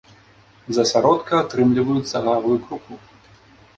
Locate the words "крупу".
2.67-2.93